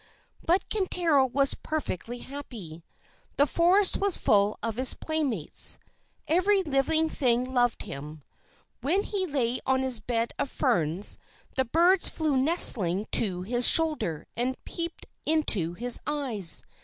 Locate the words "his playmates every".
4.77-6.63